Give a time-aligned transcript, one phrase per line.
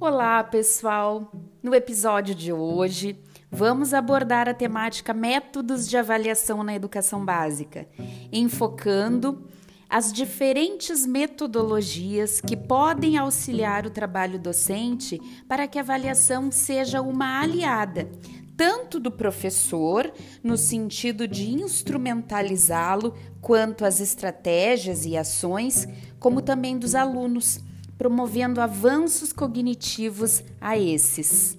[0.00, 1.32] Olá, pessoal!
[1.60, 3.18] No episódio de hoje,
[3.50, 7.88] vamos abordar a temática Métodos de Avaliação na Educação Básica,
[8.30, 9.48] enfocando
[9.90, 17.40] as diferentes metodologias que podem auxiliar o trabalho docente para que a avaliação seja uma
[17.40, 18.08] aliada,
[18.56, 20.12] tanto do professor,
[20.44, 25.88] no sentido de instrumentalizá-lo, quanto as estratégias e ações,
[26.20, 27.66] como também dos alunos
[27.98, 31.58] promovendo avanços cognitivos a esses.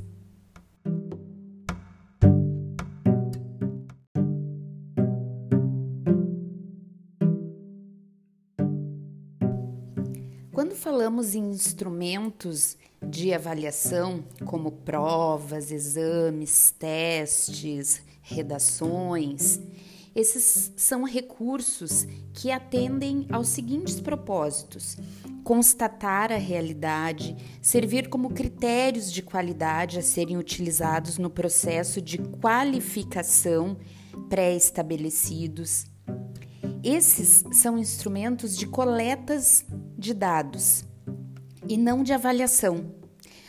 [10.53, 19.59] Quando falamos em instrumentos de avaliação, como provas, exames, testes, redações,
[20.15, 24.97] esses são recursos que atendem aos seguintes propósitos:
[25.49, 33.75] constatar a realidade, servir como critérios de qualidade a serem utilizados no processo de qualificação
[34.29, 35.87] pré-estabelecidos.
[36.83, 39.65] Esses são instrumentos de coletas
[39.97, 40.85] de dados
[41.67, 42.93] e não de avaliação,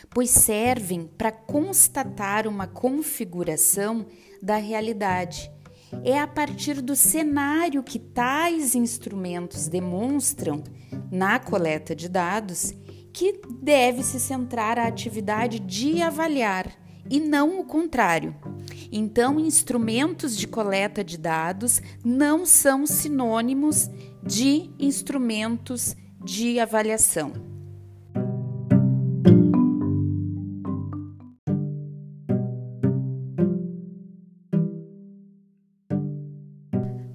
[0.09, 4.07] pois servem para constatar uma configuração
[4.41, 5.51] da realidade
[6.03, 10.63] é a partir do cenário que tais instrumentos demonstram
[11.11, 12.73] na coleta de dados
[13.13, 16.71] que deve se centrar a atividade de avaliar
[17.09, 18.35] e não o contrário.
[18.91, 23.89] Então, instrumentos de coleta de dados não são sinônimos
[24.23, 27.33] de instrumentos de avaliação.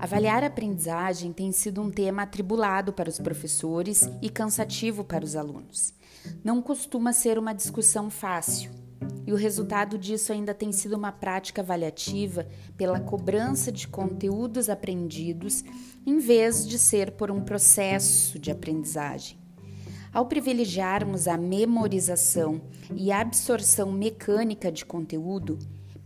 [0.06, 5.34] Avaliar a aprendizagem tem sido um tema atribulado para os professores e cansativo para os
[5.34, 5.92] alunos.
[6.44, 8.70] Não costuma ser uma discussão fácil,
[9.26, 12.46] e o resultado disso ainda tem sido uma prática avaliativa
[12.76, 15.64] pela cobrança de conteúdos aprendidos,
[16.06, 19.36] em vez de ser por um processo de aprendizagem.
[20.12, 22.60] Ao privilegiarmos a memorização
[22.94, 25.58] e a absorção mecânica de conteúdo,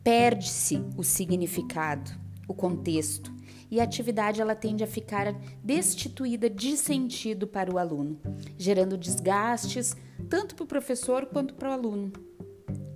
[0.03, 2.11] perde-se o significado,
[2.49, 3.39] o contexto,
[3.71, 5.33] e a atividade ela tende a ficar
[5.63, 8.19] destituída de sentido para o aluno,
[8.59, 9.97] gerando desgastes
[10.29, 12.13] tanto para o professor quanto para o aluno.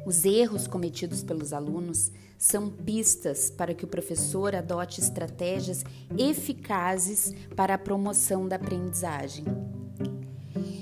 [0.05, 5.83] Os erros cometidos pelos alunos são pistas para que o professor adote estratégias
[6.19, 9.45] eficazes para a promoção da aprendizagem.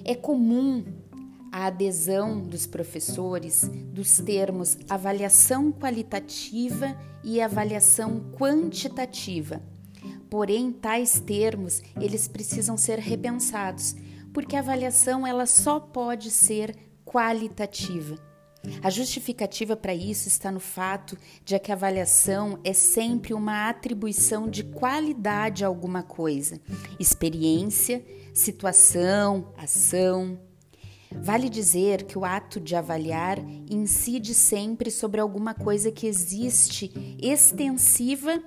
[0.05, 0.85] É comum
[1.53, 9.63] a adesão dos professores dos termos avaliação qualitativa e avaliação quantitativa
[10.33, 13.95] Porém, tais termos, eles precisam ser repensados,
[14.33, 18.17] porque a avaliação ela só pode ser qualitativa.
[18.83, 24.49] A justificativa para isso está no fato de que a avaliação é sempre uma atribuição
[24.49, 26.59] de qualidade a alguma coisa,
[26.99, 30.41] experiência, situação, ação.
[31.21, 33.39] Vale dizer que o ato de avaliar
[33.71, 38.43] incide sempre sobre alguma coisa que existe extensiva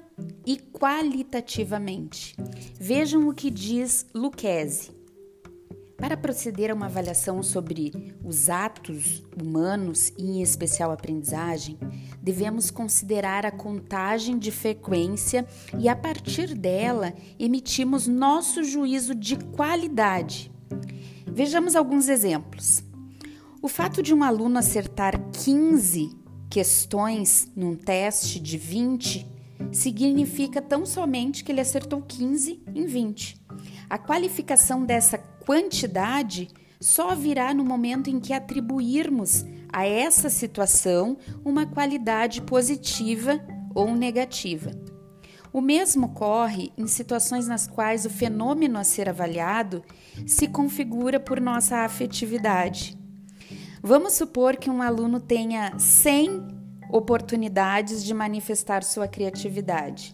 [0.46, 2.36] e qualitativamente.
[2.80, 4.96] Vejam o que diz Lucchesi.
[5.98, 11.80] Para proceder a uma avaliação sobre os atos humanos e, em especial, a aprendizagem,
[12.22, 15.48] devemos considerar a contagem de frequência
[15.80, 20.52] e, a partir dela, emitimos nosso juízo de qualidade.
[21.36, 22.82] Vejamos alguns exemplos.
[23.62, 26.16] O fato de um aluno acertar 15
[26.50, 29.28] questões num teste de 20
[29.70, 33.38] significa tão somente que ele acertou 15 em 20.
[33.90, 36.48] A qualificação dessa quantidade
[36.80, 39.44] só virá no momento em que atribuirmos
[39.74, 43.46] a essa situação uma qualidade positiva
[43.76, 44.72] ou negativa.
[45.56, 49.82] O mesmo ocorre em situações nas quais o fenômeno a ser avaliado
[50.28, 52.98] se configura por nossa afetividade.
[53.82, 56.46] Vamos supor que um aluno tenha 100
[56.92, 60.14] oportunidades de manifestar sua criatividade.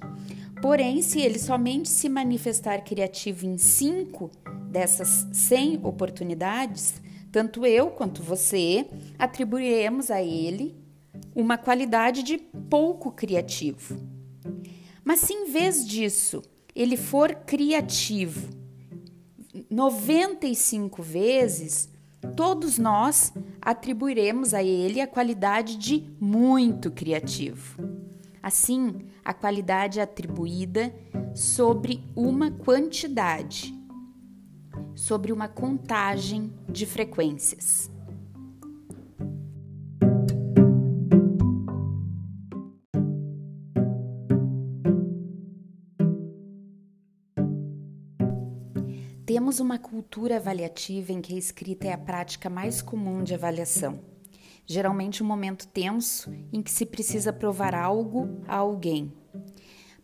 [0.62, 4.30] Porém, se ele somente se manifestar criativo em cinco
[4.70, 7.02] dessas 100 oportunidades,
[7.32, 8.86] tanto eu quanto você
[9.18, 10.78] atribuiremos a ele
[11.34, 14.22] uma qualidade de pouco criativo.
[15.12, 16.42] Mas se em vez disso
[16.74, 18.48] ele for criativo
[19.69, 21.90] 95 vezes,
[22.34, 27.78] todos nós atribuiremos a ele a qualidade de muito criativo.
[28.42, 30.96] Assim, a qualidade é atribuída
[31.36, 33.78] sobre uma quantidade,
[34.96, 37.91] sobre uma contagem de frequências.
[49.51, 54.00] Temos uma cultura avaliativa em que a escrita é a prática mais comum de avaliação.
[54.65, 59.12] Geralmente um momento tenso em que se precisa provar algo a alguém.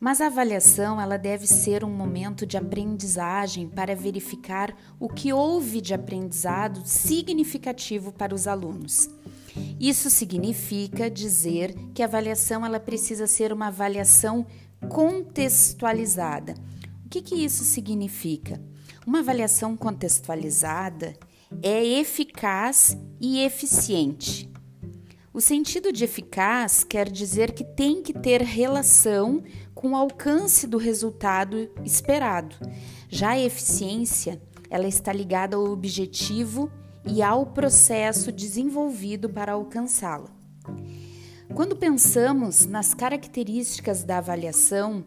[0.01, 5.79] Mas a avaliação ela deve ser um momento de aprendizagem para verificar o que houve
[5.79, 9.09] de aprendizado significativo para os alunos.
[9.79, 14.45] Isso significa dizer que a avaliação ela precisa ser uma avaliação
[14.89, 16.53] contextualizada.
[17.05, 18.61] O que, que isso significa?
[19.07, 21.13] Uma avaliação contextualizada
[21.63, 24.51] é eficaz e eficiente.
[25.33, 29.41] O sentido de eficaz quer dizer que tem que ter relação
[29.73, 32.57] com o alcance do resultado esperado.
[33.07, 36.69] Já a eficiência, ela está ligada ao objetivo
[37.05, 40.29] e ao processo desenvolvido para alcançá-lo.
[41.55, 45.05] Quando pensamos nas características da avaliação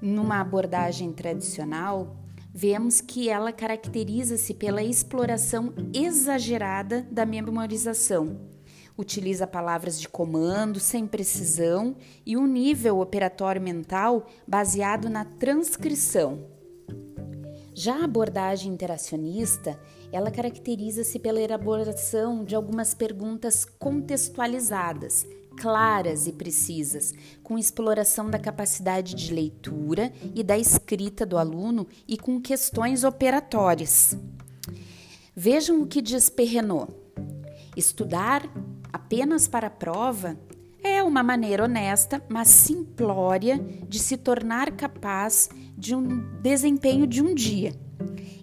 [0.00, 2.16] numa abordagem tradicional,
[2.56, 8.56] vemos que ela caracteriza-se pela exploração exagerada da memorização
[8.96, 11.94] utiliza palavras de comando sem precisão
[12.24, 16.46] e um nível operatório mental baseado na transcrição.
[17.74, 19.78] Já a abordagem interacionista,
[20.10, 25.26] ela caracteriza-se pela elaboração de algumas perguntas contextualizadas,
[25.56, 32.16] claras e precisas, com exploração da capacidade de leitura e da escrita do aluno e
[32.18, 34.16] com questões operatórias.
[35.34, 36.92] Vejam o que diz Perrenot.
[37.76, 38.48] Estudar
[38.92, 40.38] apenas para a prova
[40.82, 47.34] é uma maneira honesta, mas simplória de se tornar capaz de um desempenho de um
[47.34, 47.74] dia.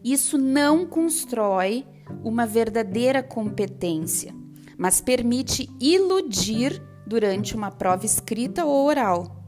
[0.04, 1.86] Isso não constrói
[2.24, 4.36] uma verdadeira competência,
[4.78, 6.82] mas permite iludir
[7.14, 9.44] durante uma prova escrita ou oral.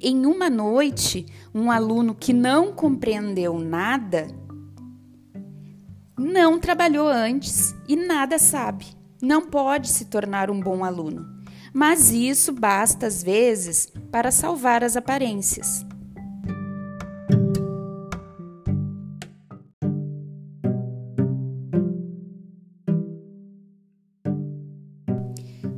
[0.00, 1.24] Em uma noite,
[1.54, 4.26] um aluno que não compreendeu nada
[6.18, 8.86] não trabalhou antes e nada sabe
[9.22, 11.24] não pode se tornar um bom aluno,
[11.72, 15.85] mas isso basta às vezes para salvar as aparências.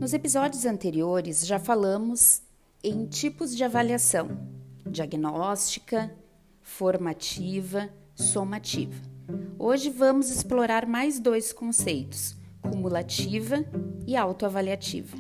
[0.09, 2.41] Nos episódios anteriores já falamos
[2.83, 4.39] em tipos de avaliação:
[4.87, 6.11] diagnóstica,
[6.63, 8.99] formativa, somativa.
[9.59, 13.63] Hoje vamos explorar mais dois conceitos: cumulativa
[14.07, 15.15] e autoavaliativa.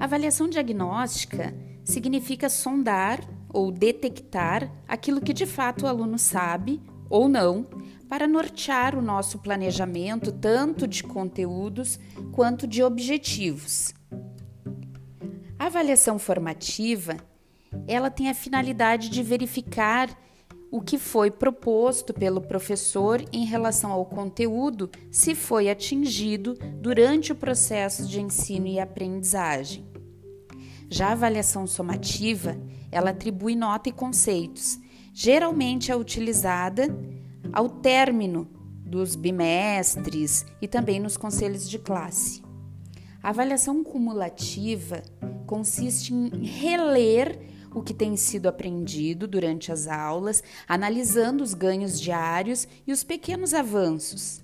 [0.00, 1.54] Avaliação diagnóstica
[1.84, 7.64] significa sondar ou detectar aquilo que de fato o aluno sabe ou não,
[8.08, 11.98] para nortear o nosso planejamento tanto de conteúdos
[12.32, 13.94] quanto de objetivos.
[15.58, 17.16] A avaliação formativa,
[17.86, 20.08] ela tem a finalidade de verificar
[20.70, 27.36] o que foi proposto pelo professor em relação ao conteúdo se foi atingido durante o
[27.36, 29.86] processo de ensino e aprendizagem.
[30.90, 32.58] Já a avaliação somativa,
[32.90, 34.78] ela atribui nota e conceitos.
[35.12, 36.88] Geralmente é utilizada
[37.52, 38.48] ao término
[38.84, 42.42] dos bimestres e também nos conselhos de classe.
[43.22, 45.02] A avaliação cumulativa
[45.46, 47.38] consiste em reler
[47.74, 53.52] o que tem sido aprendido durante as aulas, analisando os ganhos diários e os pequenos
[53.52, 54.42] avanços.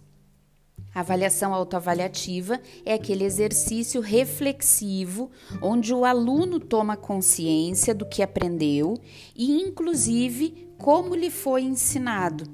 [0.94, 8.94] A avaliação autoavaliativa é aquele exercício reflexivo onde o aluno toma consciência do que aprendeu
[9.34, 12.44] e, inclusive, como lhe foi ensinado,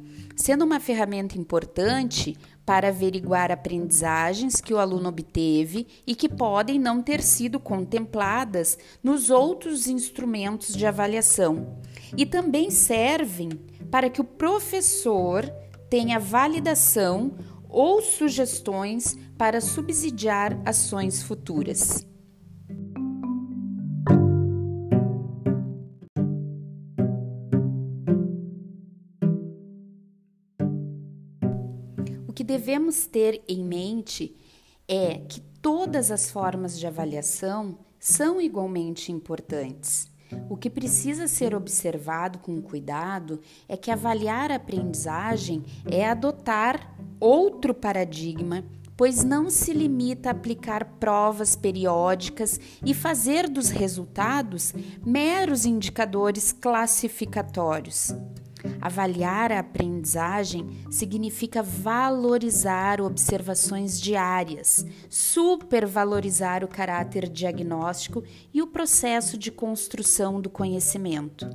[0.40, 7.02] sendo uma ferramenta importante para averiguar aprendizagens que o aluno obteve e que podem não
[7.02, 11.78] ter sido contempladas nos outros instrumentos de avaliação.
[12.16, 13.50] E também servem
[13.90, 15.44] para que o professor
[15.90, 17.32] tenha validação
[17.68, 22.09] ou sugestões para subsidiar ações futuras.
[32.50, 34.36] Devemos ter em mente
[34.88, 40.10] é que todas as formas de avaliação são igualmente importantes.
[40.48, 47.72] O que precisa ser observado com cuidado é que avaliar a aprendizagem é adotar outro
[47.72, 48.64] paradigma,
[48.96, 54.74] pois não se limita a aplicar provas periódicas e fazer dos resultados
[55.06, 58.12] meros indicadores classificatórios.
[58.80, 69.50] Avaliar a aprendizagem significa valorizar observações diárias, supervalorizar o caráter diagnóstico e o processo de
[69.50, 71.48] construção do conhecimento.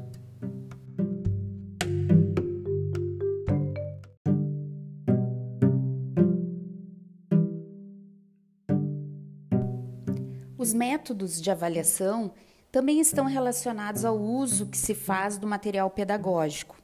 [10.58, 12.32] Os métodos de avaliação
[12.76, 16.76] também estão relacionados ao uso que se faz do material pedagógico.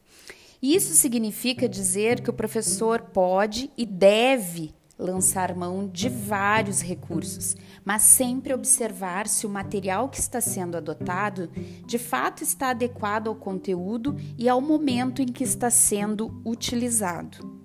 [0.62, 8.04] Isso significa dizer que o professor pode e deve lançar mão de vários recursos, mas
[8.04, 11.50] sempre observar se o material que está sendo adotado
[11.86, 17.60] de fato está adequado ao conteúdo e ao momento em que está sendo utilizado.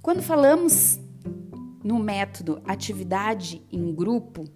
[0.00, 0.98] Quando falamos
[1.84, 4.48] no método atividade em grupo,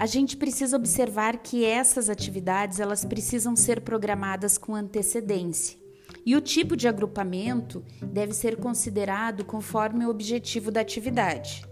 [0.00, 5.78] a gente precisa observar que essas atividades elas precisam ser programadas com antecedência.
[6.24, 11.66] E o tipo de agrupamento deve ser considerado conforme o objetivo da atividade.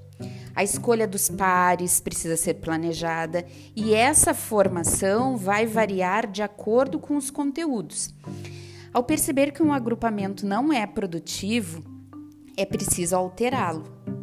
[0.54, 7.16] A escolha dos pares precisa ser planejada e essa formação vai variar de acordo com
[7.16, 8.14] os conteúdos.
[8.92, 11.82] Ao perceber que um agrupamento não é produtivo,
[12.58, 14.17] é preciso alterá-lo.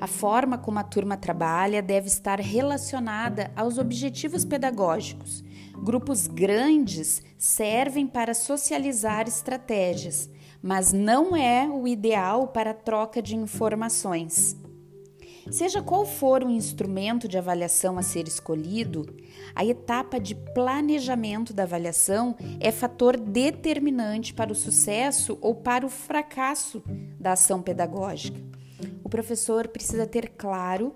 [0.00, 5.44] A forma como a turma trabalha deve estar relacionada aos objetivos pedagógicos.
[5.82, 10.28] Grupos grandes servem para socializar estratégias,
[10.62, 14.56] mas não é o ideal para a troca de informações.
[15.50, 19.06] Seja qual for o instrumento de avaliação a ser escolhido,
[19.54, 25.88] a etapa de planejamento da avaliação é fator determinante para o sucesso ou para o
[25.88, 26.82] fracasso
[27.20, 28.55] da ação pedagógica
[29.06, 30.92] o professor precisa ter claro,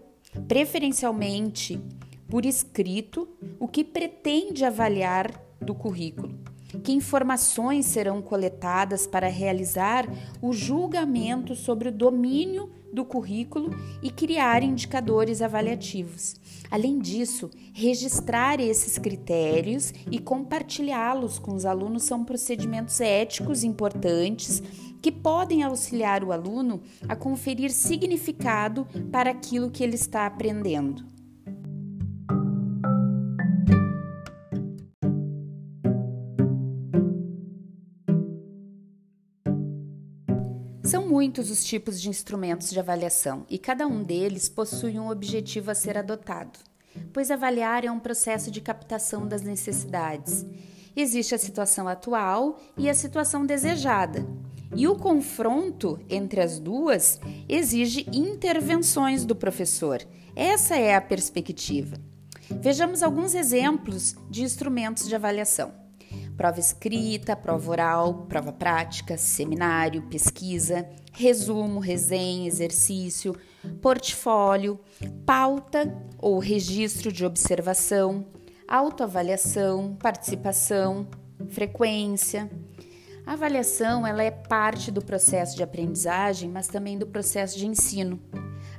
[0.48, 1.80] preferencialmente
[2.28, 3.28] por escrito,
[3.60, 6.36] o que pretende avaliar do currículo.
[6.82, 10.08] Que informações serão coletadas para realizar
[10.42, 13.70] o julgamento sobre o domínio do currículo
[14.02, 16.34] e criar indicadores avaliativos.
[16.68, 24.60] Além disso, registrar esses critérios e compartilhá-los com os alunos são procedimentos éticos importantes
[25.00, 31.10] que podem auxiliar o aluno a conferir significado para aquilo que ele está aprendendo.
[40.90, 45.70] São muitos os tipos de instrumentos de avaliação e cada um deles possui um objetivo
[45.70, 46.58] a ser adotado,
[47.12, 50.44] pois avaliar é um processo de captação das necessidades.
[50.96, 54.26] Existe a situação atual e a situação desejada,
[54.74, 60.00] e o confronto entre as duas exige intervenções do professor.
[60.34, 61.96] Essa é a perspectiva.
[62.50, 65.72] Vejamos alguns exemplos de instrumentos de avaliação:
[66.36, 73.36] prova escrita, prova oral, prova prática, seminário, pesquisa, resumo, resenha, exercício,
[73.80, 74.80] portfólio,
[75.24, 78.26] pauta ou registro de observação,
[78.66, 81.06] autoavaliação, participação,
[81.48, 82.50] frequência.
[83.30, 88.18] A avaliação ela é parte do processo de aprendizagem, mas também do processo de ensino.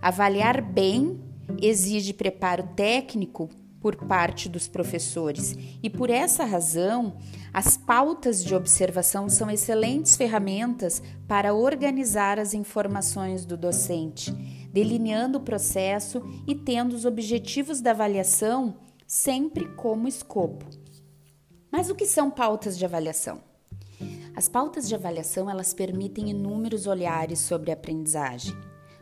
[0.01, 1.21] Avaliar bem
[1.61, 3.47] exige preparo técnico
[3.79, 7.15] por parte dos professores e por essa razão,
[7.53, 14.33] as pautas de observação são excelentes ferramentas para organizar as informações do docente,
[14.69, 18.75] delineando o processo e tendo os objetivos da avaliação
[19.07, 20.65] sempre como escopo.
[21.71, 23.49] Mas o que são pautas de avaliação?
[24.41, 28.57] As pautas de avaliação elas permitem inúmeros olhares sobre a aprendizagem.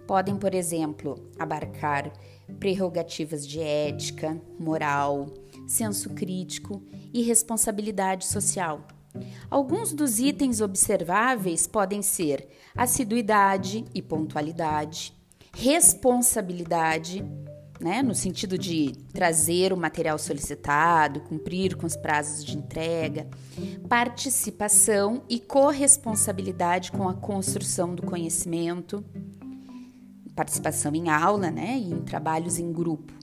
[0.06, 2.12] Podem, por exemplo, abarcar
[2.60, 5.28] prerrogativas de ética, moral,
[5.66, 8.86] senso crítico e responsabilidade social.
[9.50, 15.14] Alguns dos itens observáveis podem ser assiduidade e pontualidade,
[15.54, 17.24] responsabilidade,
[17.80, 23.28] né, no sentido de trazer o material solicitado, cumprir com os prazos de entrega,
[23.88, 29.04] participação e corresponsabilidade com a construção do conhecimento,
[30.36, 33.14] participação em aula né, e em trabalhos em grupo,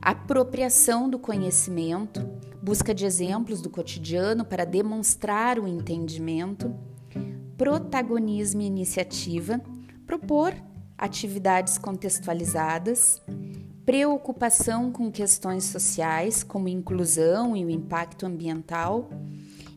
[0.00, 2.20] apropriação do conhecimento,
[2.62, 6.74] busca de exemplos do cotidiano para demonstrar o entendimento,
[7.56, 9.60] protagonismo e iniciativa,
[10.06, 10.54] propor
[10.96, 13.20] atividades contextualizadas,
[13.84, 19.10] preocupação com questões sociais, como inclusão e o impacto ambiental,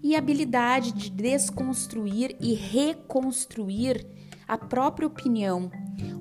[0.01, 4.05] e habilidade de desconstruir e reconstruir
[4.47, 5.69] a própria opinião,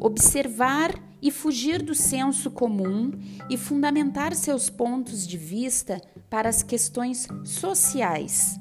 [0.01, 3.13] observar e fugir do senso comum
[3.49, 8.59] e fundamentar seus pontos de vista para as questões sociais.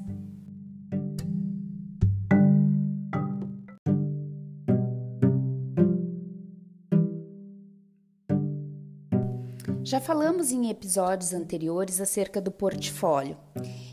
[9.86, 13.36] Já falamos em episódios anteriores acerca do portfólio.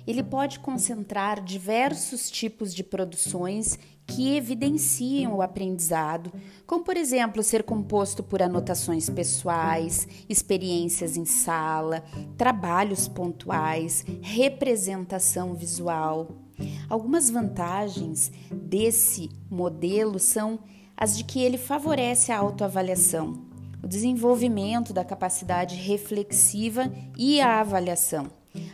[0.08, 6.34] ele pode concentrar diversos tipos de produções que evidenciam o aprendizado,
[6.66, 12.04] como por exemplo ser composto por anotações pessoais, experiências em sala,
[12.36, 16.28] trabalhos pontuais, representação visual.
[16.90, 20.58] Algumas vantagens desse modelo são
[20.98, 23.53] as de que ele favorece a autoavaliação,
[23.84, 28.28] o desenvolvimento da capacidade reflexiva e a avaliação.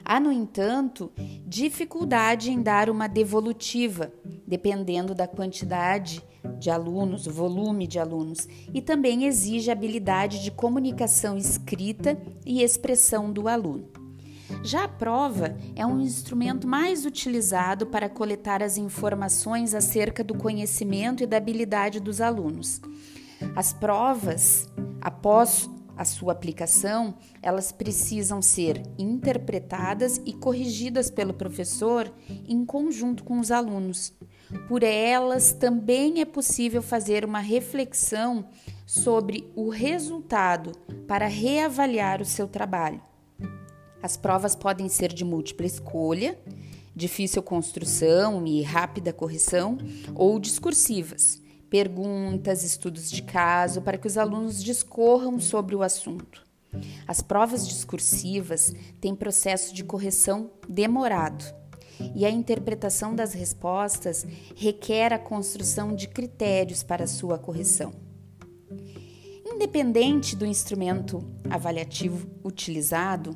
[0.05, 1.11] Há, no entanto,
[1.45, 4.11] dificuldade em dar uma devolutiva,
[4.45, 6.21] dependendo da quantidade
[6.59, 13.31] de alunos, o volume de alunos, e também exige habilidade de comunicação escrita e expressão
[13.31, 13.87] do aluno.
[14.63, 21.23] Já a prova é um instrumento mais utilizado para coletar as informações acerca do conhecimento
[21.23, 22.81] e da habilidade dos alunos.
[23.55, 24.69] As provas,
[25.01, 25.69] após
[25.99, 32.09] a sua aplicação, elas precisam ser interpretadas e corrigidas pelo professor
[32.47, 34.13] em conjunto com os alunos.
[34.67, 38.47] Por elas também é possível fazer uma reflexão
[38.85, 40.71] sobre o resultado
[41.05, 43.01] para reavaliar o seu trabalho.
[44.01, 46.39] As provas podem ser de múltipla escolha,
[46.95, 49.77] difícil construção e rápida correção,
[50.15, 56.43] ou discursivas, perguntas, estudos de caso, para que os alunos discorram sobre o assunto.
[57.07, 61.43] As provas discursivas têm processo de correção demorado
[62.15, 67.91] e a interpretação das respostas requer a construção de critérios para sua correção.
[69.45, 73.35] Independente do instrumento avaliativo utilizado,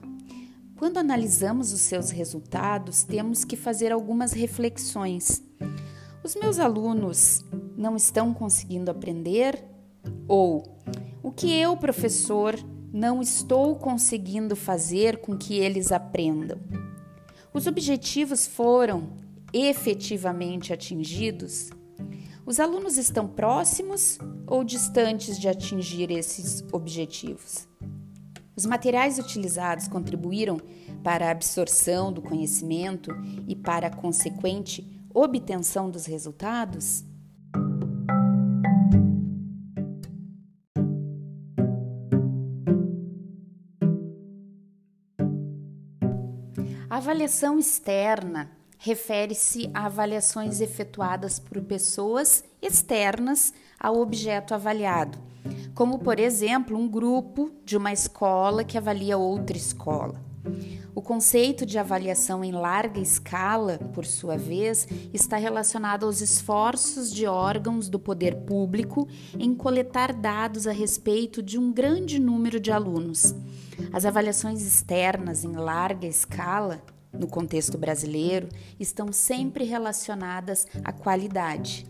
[0.78, 5.44] quando analisamos os seus resultados, temos que fazer algumas reflexões.
[6.24, 7.44] Os meus alunos
[7.76, 9.62] não estão conseguindo aprender?
[10.26, 10.64] Ou
[11.22, 12.56] o que eu, professor,
[12.94, 16.58] não estou conseguindo fazer com que eles aprendam?
[17.54, 19.10] Os objetivos foram
[19.52, 21.70] efetivamente atingidos?
[22.46, 27.68] Os alunos estão próximos ou distantes de atingir esses objetivos?
[28.56, 30.58] Os materiais utilizados contribuíram
[31.04, 33.12] para a absorção do conhecimento
[33.46, 37.04] e para a consequente obtenção dos resultados?
[46.90, 55.18] A avaliação externa refere-se a avaliações efetuadas por pessoas externas ao objeto avaliado
[55.74, 60.22] como, por exemplo, um grupo de uma escola que avalia outra escola.
[60.96, 67.26] O conceito de avaliação em larga escala, por sua vez, está relacionado aos esforços de
[67.26, 69.08] órgãos do poder público
[69.40, 73.34] em coletar dados a respeito de um grande número de alunos.
[73.92, 76.80] As avaliações externas em larga escala,
[77.12, 78.48] no contexto brasileiro,
[78.80, 81.88] estão sempre relacionadas à qualidade.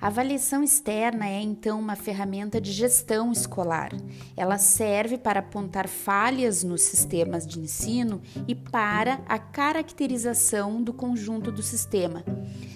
[0.00, 3.90] A avaliação externa é então uma ferramenta de gestão escolar.
[4.36, 11.50] Ela serve para apontar falhas nos sistemas de ensino e para a caracterização do conjunto
[11.50, 12.24] do sistema.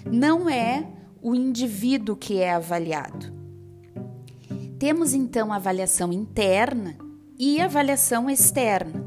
[0.05, 0.85] Não é
[1.21, 3.33] o indivíduo que é avaliado.
[4.77, 6.97] Temos então a avaliação interna
[7.39, 9.01] e a avaliação externa.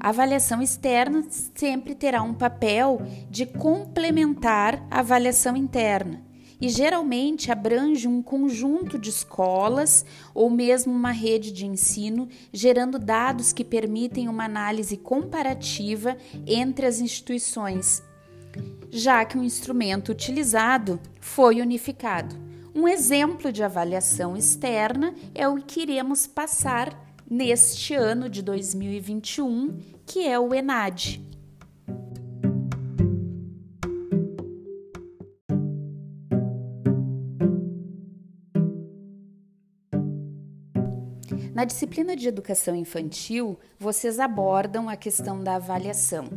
[0.00, 1.24] A avaliação externa
[1.54, 6.27] sempre terá um papel de complementar a avaliação interna
[6.60, 13.52] e geralmente abrange um conjunto de escolas ou mesmo uma rede de ensino, gerando dados
[13.52, 16.16] que permitem uma análise comparativa
[16.46, 18.02] entre as instituições,
[18.90, 22.36] já que o instrumento utilizado foi unificado.
[22.74, 30.26] Um exemplo de avaliação externa é o que iremos passar neste ano de 2021, que
[30.26, 31.20] é o ENAD.
[41.58, 46.28] Na disciplina de educação infantil, vocês abordam a questão da avaliação.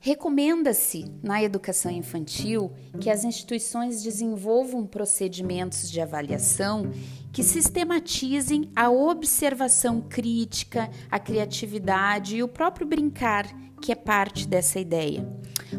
[0.00, 6.90] Recomenda-se, na educação infantil, que as instituições desenvolvam procedimentos de avaliação
[7.32, 13.46] que sistematizem a observação crítica, a criatividade e o próprio brincar,
[13.78, 15.26] que é parte dessa ideia.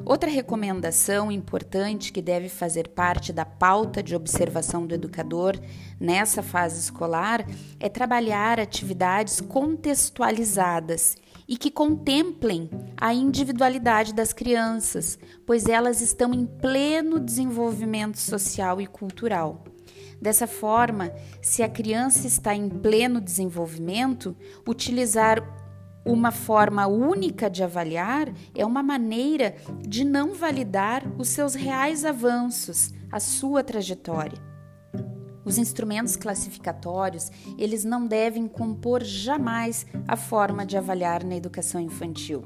[0.06, 5.60] Outra recomendação importante que deve fazer parte da pauta de observação do educador
[6.00, 7.46] nessa fase escolar
[7.80, 11.16] é trabalhar atividades contextualizadas
[11.48, 18.86] e que contemplem a individualidade das crianças, pois elas estão em pleno desenvolvimento social e
[18.86, 19.64] cultural.
[20.22, 24.36] Dessa forma, se a criança está em pleno desenvolvimento,
[24.68, 25.59] utilizar
[26.12, 29.56] uma forma única de avaliar é uma maneira
[29.88, 34.42] de não validar os seus reais avanços, a sua trajetória.
[35.46, 42.44] Os instrumentos classificatórios, eles não devem compor jamais a forma de avaliar na educação infantil.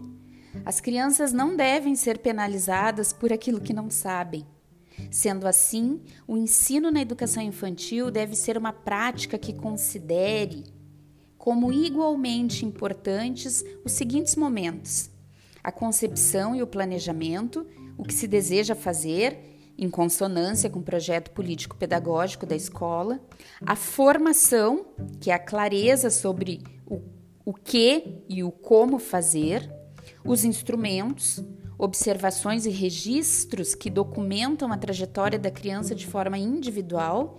[0.65, 4.45] As crianças não devem ser penalizadas por aquilo que não sabem.
[5.10, 10.63] Sendo assim, o ensino na educação infantil deve ser uma prática que considere
[11.43, 15.10] como igualmente importantes os seguintes momentos:
[15.62, 19.38] a concepção e o planejamento, o que se deseja fazer
[19.77, 23.19] em consonância com o projeto político-pedagógico da escola,
[23.65, 24.86] a formação,
[25.19, 27.01] que é a clareza sobre o,
[27.43, 29.69] o que e o como fazer,
[30.23, 31.43] os instrumentos,
[31.77, 37.38] observações e registros que documentam a trajetória da criança de forma individual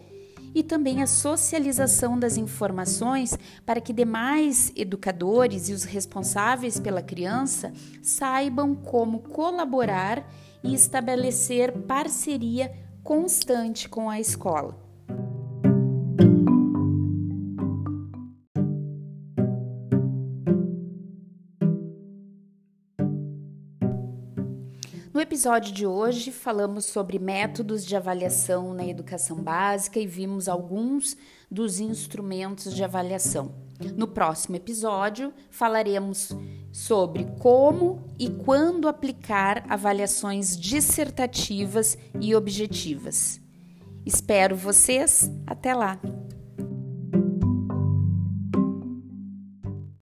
[0.54, 3.36] e também a socialização das informações
[3.66, 10.24] para que demais educadores e os responsáveis pela criança saibam como colaborar
[10.62, 14.83] e estabelecer parceria constante com a escola.
[25.34, 31.16] Episódio de hoje, falamos sobre métodos de avaliação na educação básica e vimos alguns
[31.50, 33.52] dos instrumentos de avaliação.
[33.96, 36.30] No próximo episódio, falaremos
[36.70, 43.40] sobre como e quando aplicar avaliações dissertativas e objetivas.
[44.06, 45.28] Espero vocês.
[45.48, 45.98] Até lá!